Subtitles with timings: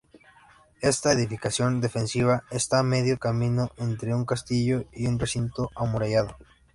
[0.81, 6.37] Esta edificación defensiva está a medio camino entre un castillo y un recinto amurallado.